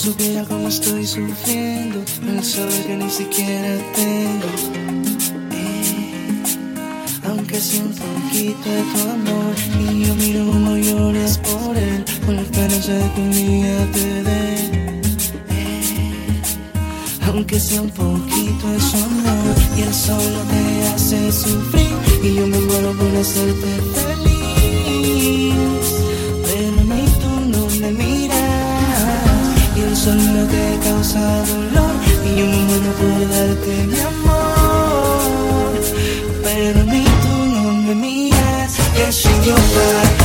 [0.00, 4.48] supiera cómo estoy sufriendo al saber que ni siquiera tengo.
[7.28, 12.36] Aunque siento un poquito de tu amor y yo miro cómo lloras por él, con
[12.36, 15.00] la esperanza de que un día te dé.
[17.26, 21.92] Aunque sea un poquito de su amor y él solo te hace sufrir
[22.22, 24.19] y yo me muero por hacerte feliz.
[31.12, 31.90] causa dolor
[32.24, 35.72] y yo no puedo darte mi amor.
[36.42, 40.19] Pero ni tú no me miras, que soy yo para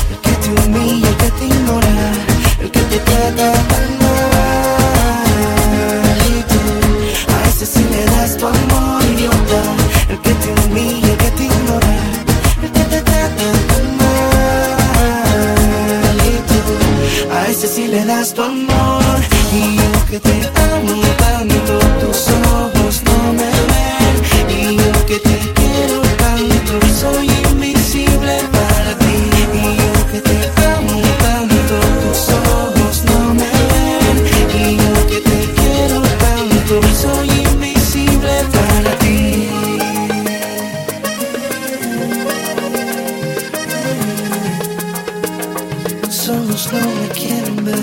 [46.16, 47.76] solos no me quieren ver.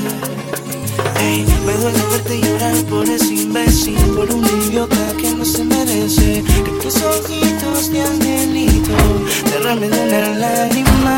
[1.66, 6.42] Me duele verte llorar por ese imbécil, por un idiota que no se merece.
[6.64, 8.96] Que tus ojitos de angelito
[9.50, 11.16] derramen una lágrima.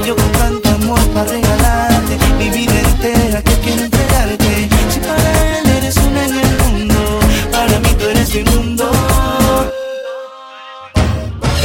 [0.00, 4.68] Y yo con tanto amor para regalarte mi vida entera que quiero entregarte.
[4.90, 8.90] Si para él eres una en el mundo, para mí tú eres mi mundo.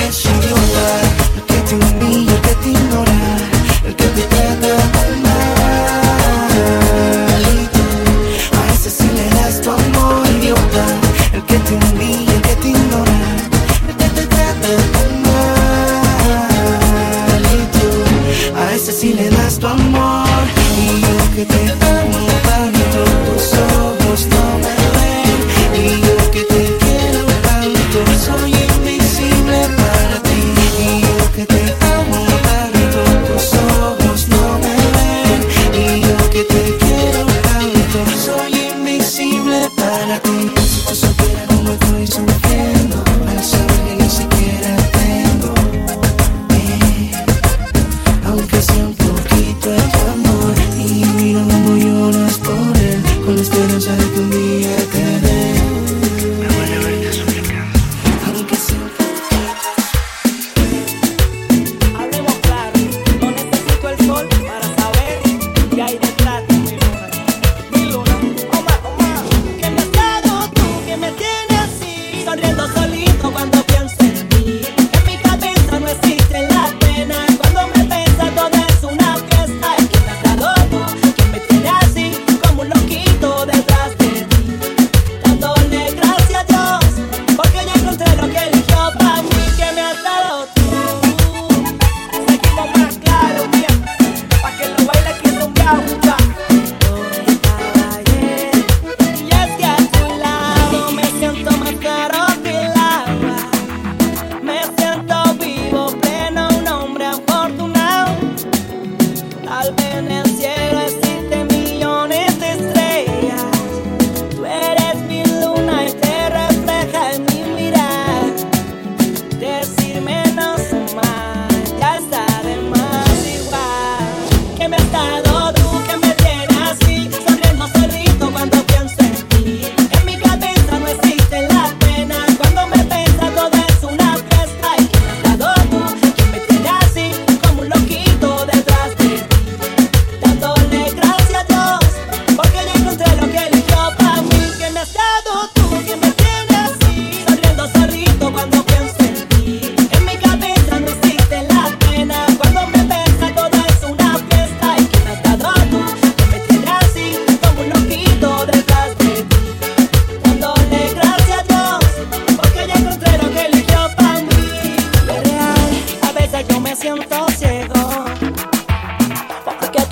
[0.07, 0.85] Es idiota,
[1.35, 3.58] el que te humilla, el que te ignora
[3.89, 4.67] el que te trata
[5.23, 5.43] mal.
[8.57, 10.85] A ese sí le das tu amor, idiota,
[11.33, 12.08] el que te invita.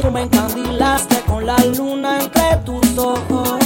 [0.07, 3.59] tú me encandilaste con la luna entre tus ojos.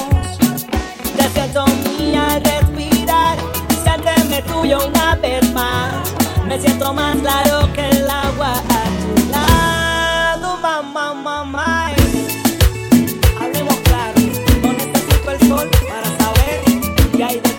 [1.16, 1.66] Te siento
[2.00, 3.38] mía al respirar,
[3.84, 5.94] siénteme tuyo una vez más.
[6.48, 11.92] Me siento más claro que el agua a tu lado, mamá, mamá.
[11.92, 12.28] Eh.
[13.40, 14.20] Hablemos claro,
[14.64, 16.64] no necesito el sol para saber
[17.16, 17.51] que hay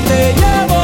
[0.00, 0.75] mundo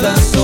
[0.00, 0.37] lo recorre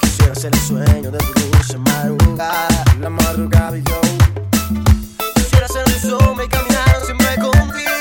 [0.00, 4.00] Quisiera ser el sueño de tu dulce madrugada, la madrugada y yo.
[5.34, 7.91] Quisiera ser un sombra y caminar siempre contigo.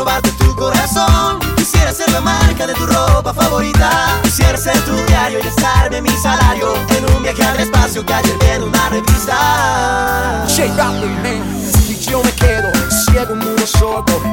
[0.00, 1.38] Robarte tu corazón.
[1.56, 3.90] Quisiera ser la marca de tu ropa favorita.
[4.22, 8.36] Quisiera ser tu diario y gastarme mi salario en un viaje al espacio que ayer
[8.40, 10.44] vi en una revista.
[10.48, 10.72] Shake
[11.88, 12.70] y yo me quedo
[13.04, 14.29] ciego, mudo, sordo.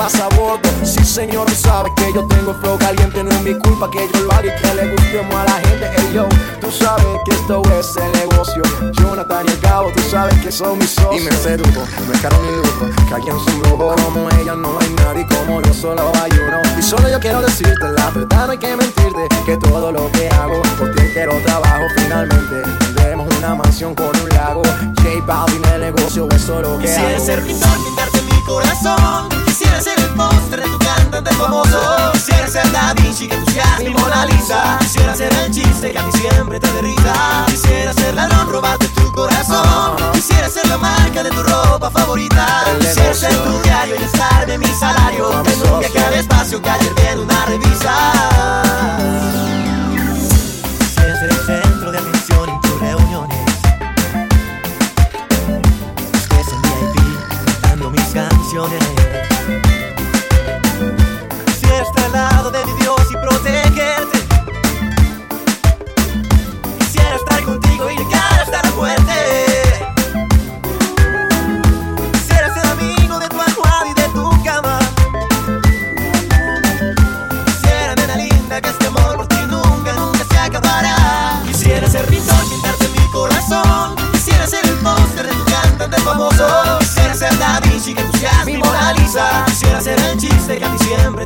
[0.00, 0.70] Con pasabordo.
[0.82, 3.22] Sí, señor, tú sabes que yo tengo flow caliente.
[3.22, 5.90] No es mi culpa que yo lo haga y que le gustemos a la gente.
[5.96, 6.26] Ey, yo,
[6.60, 8.62] tú sabes que esto es el negocio.
[8.92, 11.20] Jonathan y el Gabo, tú sabes que son mis socios.
[11.20, 12.86] Y me sedujo, no es caro ni lujo.
[13.08, 13.94] Que alguien es un brujo.
[13.96, 16.62] Como ella no hay nadie como yo, solo hay uno.
[16.78, 19.28] Y solo yo quiero decirte la verdad, no hay que mentirte.
[19.44, 21.84] Que todo lo que hago, por ti quiero trabajo.
[21.96, 24.62] Finalmente, tendremos una mansión con un lago.
[25.02, 27.26] J Balvin, el negocio es solo que Quisiera hago.
[27.26, 29.28] ser pintor, pintarte mi corazón.
[29.46, 31.78] Quisiera ser el póster de tu cantante famoso.
[32.12, 34.78] Quisiera ser Da Vinci, que tú seas mi Mona Lisa.
[34.80, 37.44] Quisiera ser el chiste que a ti siempre te dé risa.
[37.46, 39.96] Quisiera ser ladrón, robarte tu corazón.
[40.12, 42.64] Quisiera ser la marca de tu ropa favorita.
[42.80, 45.42] Quisiera ser tu diario y gastarme mi salario.
[45.42, 46.06] Viaje socio.
[46.06, 47.69] al espacio que ayer vi en una revista.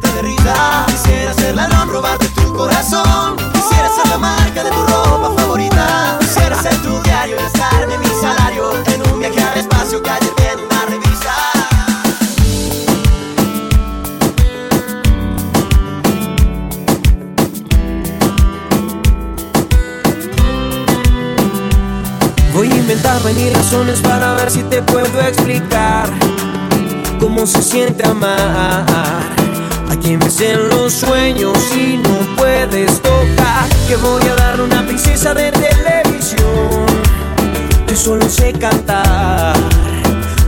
[0.00, 3.36] Quisiera ser ladrón, robarte tu corazón.
[3.52, 6.18] Quisiera ser la marca de tu ropa favorita.
[6.18, 10.32] Quisiera ser tu diario y gastarme mi salario en un viaje al espacio que ayer
[10.36, 11.34] vi en una revista.
[22.52, 26.10] Voy a inventarme mil razones para ver si te puedo explicar
[27.20, 28.73] cómo se siente amar.
[33.94, 36.84] Que voy a darle una princesa de televisión.
[37.86, 39.54] Yo solo sé cantar.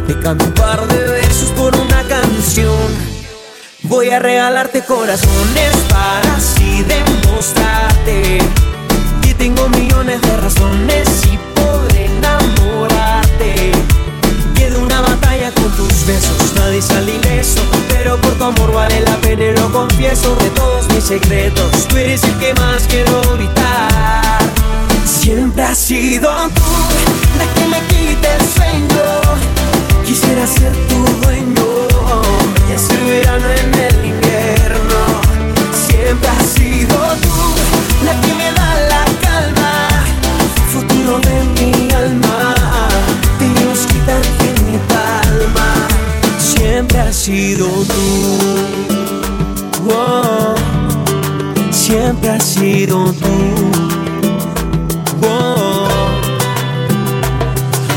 [0.08, 2.88] Te canto un par de versos por una canción.
[3.84, 8.38] Voy a regalarte corazones para así demostrarte
[9.22, 13.70] que tengo millones de razones y podré enamorarte.
[14.56, 17.60] Que de una batalla con tus besos nadie sale ileso,
[17.90, 21.86] pero por tu amor vale la pena lo confieso de todos mis secretos.
[21.86, 23.05] Tú eres el que más quiero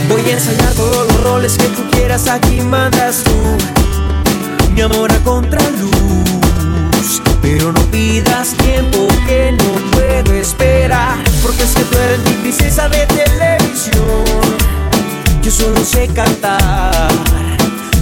[0.10, 3.32] Voy a ensayar todos los roles que tú quieras, aquí mandas tú.
[4.74, 5.92] Mi amor a contraluz.
[7.44, 11.16] Pero no pidas tiempo que no puedo esperar.
[11.44, 14.26] Porque es que tú eres mi princesa de televisión.
[15.44, 17.10] Yo solo sé cantar.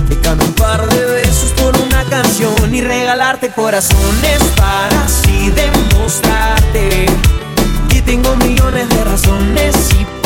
[0.08, 7.08] Te canto un par de besos por una canción y regalarte corazones para así demostrarte
[7.90, 10.17] que tengo millones de razones y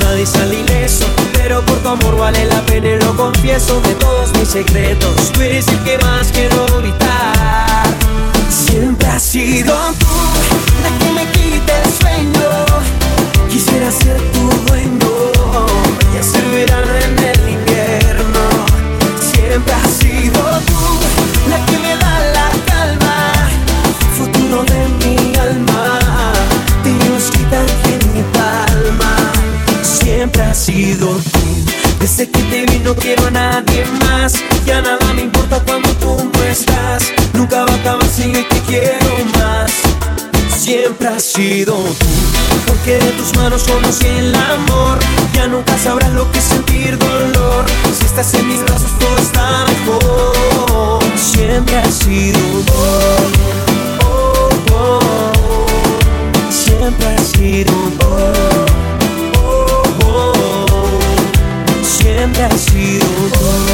[0.00, 4.32] nadie sale ileso, pero por tu amor vale la pena y lo confieso de todos
[4.38, 5.32] mis secretos.
[5.32, 7.84] Tú eres el que más quiero gritar.
[8.48, 10.06] Siempre has sido tú
[10.82, 12.33] la que me quita el sueño.
[42.84, 44.98] que de tus manos somos el amor.
[45.32, 47.64] Ya nunca sabrás lo que es sentir dolor.
[47.98, 51.02] Si estás en mis brazos todo está mejor.
[51.16, 52.38] Siempre has sido
[52.74, 53.28] oh,
[54.04, 55.00] oh, oh.
[56.50, 57.72] Siempre has sido
[58.04, 58.66] oh,
[59.42, 61.00] oh, oh.
[61.82, 63.06] Siempre has sido
[63.40, 63.73] oh.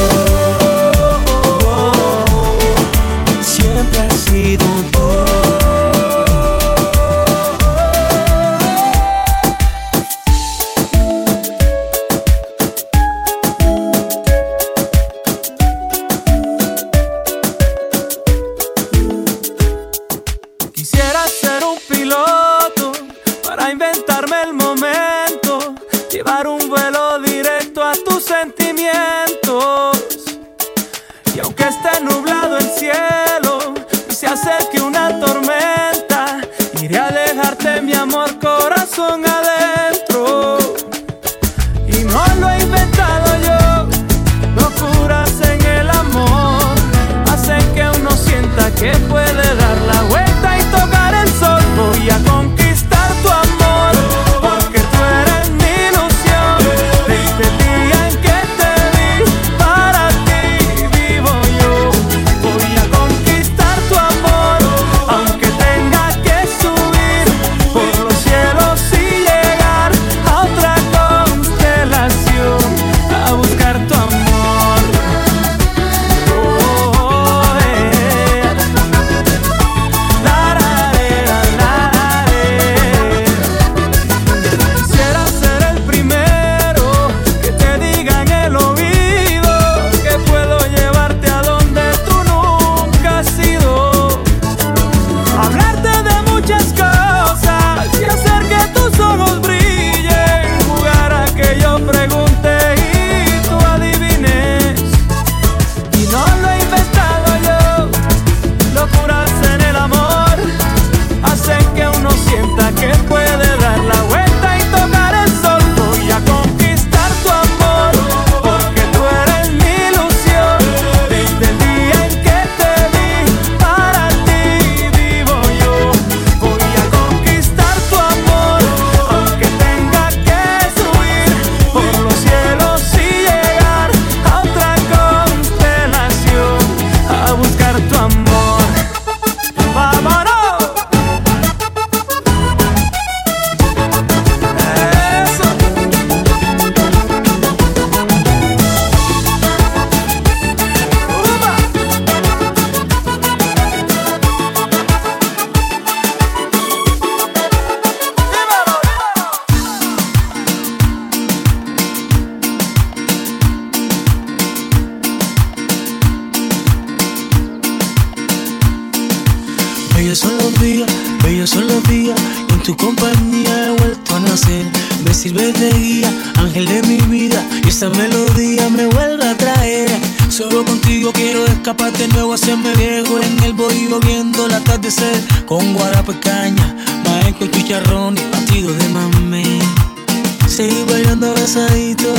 [190.60, 192.12] Seguir bailando abrazadito,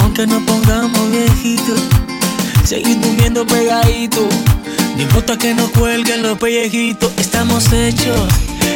[0.00, 1.80] aunque nos pongamos viejitos.
[2.62, 4.28] Seguir durmiendo pegadito,
[4.94, 7.10] no importa que nos cuelguen los pellejitos.
[7.16, 8.28] Estamos hechos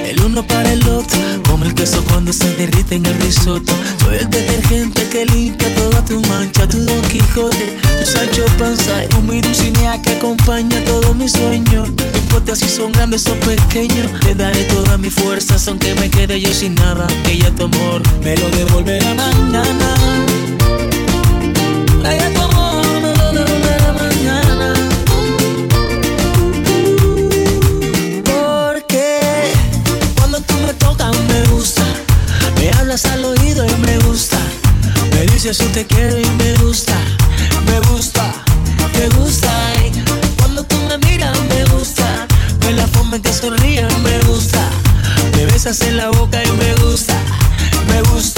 [0.09, 3.73] el uno para el otro, como el queso cuando se derrite en el risotto.
[4.01, 9.23] Soy el detergente que limpia toda tu mancha, tu Don Quijote, tu Sancho Panza, y
[9.23, 11.89] mi dulcinea que acompaña todos mis sueños.
[11.91, 16.41] No importa si son grandes o pequeños, te daré todas mis fuerzas, aunque me quede
[16.41, 17.07] yo sin nada.
[17.29, 19.95] Ella tu amor me lo devolverá mañana.
[33.05, 34.39] al oído y me gusta.
[35.13, 36.95] Me dices si te quiero y me gusta.
[37.67, 38.33] Me gusta,
[38.95, 39.51] me gusta.
[40.39, 42.27] Cuando tú me miras me gusta.
[42.61, 44.69] Me la forma en que sonríes me gusta.
[45.37, 47.15] Me besas en la boca y me gusta.
[47.89, 48.38] Me gusta.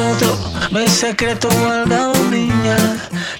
[0.00, 0.38] Nosotros,
[0.70, 2.76] no secreto guardado, niña.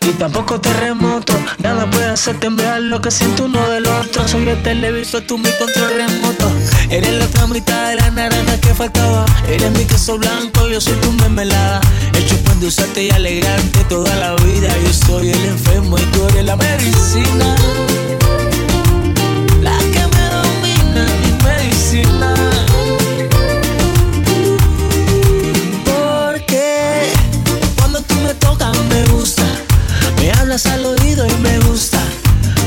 [0.02, 4.26] Y tampoco terremoto, nada puede hacer temblar lo que siento uno del otro.
[4.26, 6.50] Soy el televisor, tú mi control remoto.
[6.90, 9.24] Eres la otra de la naranja que faltaba.
[9.48, 11.80] Eres mi queso blanco, yo soy tu mermelada.
[12.14, 14.68] Hecho para usarte y alegrarte toda la vida.
[14.84, 17.56] Yo soy el enfermo y tú eres la medicina.
[30.60, 31.98] Hablas al oído y me gusta.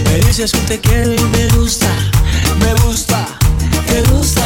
[0.05, 1.87] Me dices que te quiero y me gusta.
[2.59, 3.25] Me gusta,
[3.87, 4.41] me gusta.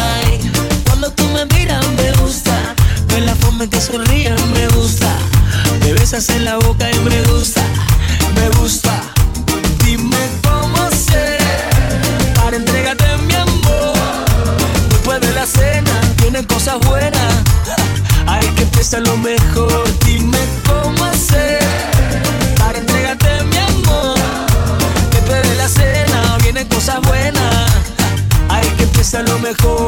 [0.85, 2.75] Cuando tú me miras me gusta.
[3.07, 5.07] Ver la forma en que sonríes me gusta.
[5.81, 7.61] Me besas en la boca y me gusta.
[8.35, 9.01] Me gusta.
[9.85, 11.39] Dime cómo hacer
[12.35, 13.93] para entregarte mi amor.
[14.89, 17.33] Después de la cena vienen cosas buenas.
[18.25, 19.83] Hay que empezar lo mejor.
[20.05, 20.86] Dime cómo
[29.47, 29.86] mejor.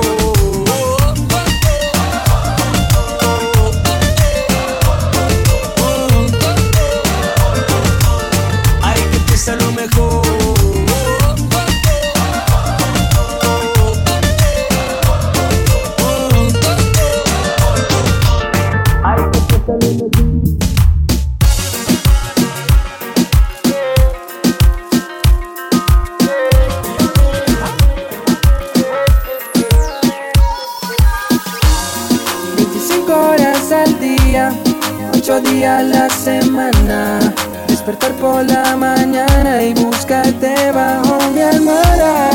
[40.71, 42.29] Bajo mi almohada.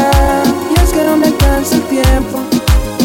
[0.70, 2.40] Y es que no me alcanza el tiempo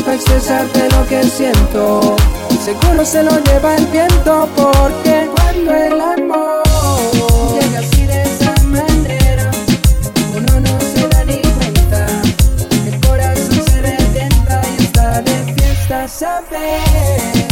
[0.03, 2.15] para expresarte lo que siento.
[2.63, 6.63] Seguro se lo lleva el viento porque cuando el amor
[7.53, 9.51] llega así de esa manera,
[10.35, 12.05] uno no se da ni cuenta.
[12.85, 17.48] El corazón se revienta y está de fiesta, ¿sabes?